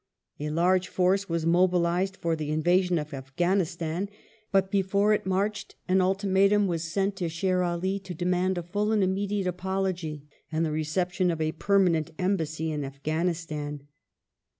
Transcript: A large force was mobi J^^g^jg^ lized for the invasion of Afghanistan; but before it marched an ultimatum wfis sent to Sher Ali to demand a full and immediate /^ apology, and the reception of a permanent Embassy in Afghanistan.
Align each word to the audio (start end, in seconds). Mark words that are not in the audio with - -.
A 0.39 0.49
large 0.49 0.87
force 0.87 1.29
was 1.29 1.45
mobi 1.45 1.73
J^^g^jg^ 1.77 1.81
lized 1.83 2.17
for 2.17 2.35
the 2.35 2.49
invasion 2.49 2.97
of 2.97 3.13
Afghanistan; 3.13 4.09
but 4.51 4.71
before 4.71 5.13
it 5.13 5.27
marched 5.27 5.75
an 5.87 6.01
ultimatum 6.01 6.65
wfis 6.67 6.79
sent 6.79 7.15
to 7.17 7.29
Sher 7.29 7.61
Ali 7.61 7.99
to 7.99 8.15
demand 8.15 8.57
a 8.57 8.63
full 8.63 8.91
and 8.91 9.03
immediate 9.03 9.45
/^ 9.45 9.47
apology, 9.47 10.27
and 10.51 10.65
the 10.65 10.71
reception 10.71 11.29
of 11.29 11.39
a 11.39 11.51
permanent 11.51 12.09
Embassy 12.17 12.71
in 12.71 12.83
Afghanistan. 12.83 13.85